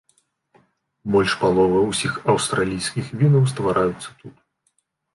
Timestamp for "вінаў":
3.23-3.49